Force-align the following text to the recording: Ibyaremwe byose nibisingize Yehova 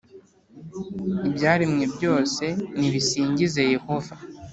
Ibyaremwe 1.27 1.83
byose 1.95 2.45
nibisingize 2.79 3.61
Yehova 3.73 4.15